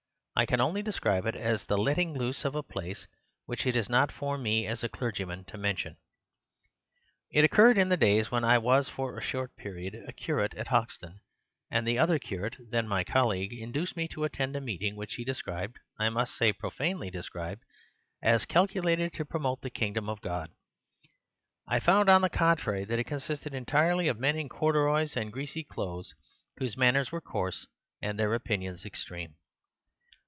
[0.33, 3.05] I can only describe it as the letting loose of a place
[3.45, 5.97] which it is not for me, as a clergyman, to mention.
[7.29, 10.69] "It occurred in the days when I was, for a short period, a curate at
[10.69, 11.19] Hoxton;
[11.69, 15.23] and the other curate, then my colleague, induced me to attend a meeting which he
[15.23, 17.61] described, I must say profanely described,
[18.23, 20.49] as calculated to promote the kingdom of God.
[21.67, 25.63] I found, on the contrary, that it consisted entirely of men in corduroys and greasy
[25.63, 26.15] clothes
[26.57, 27.67] whose manners were coarse
[28.01, 29.35] and their opinions extreme.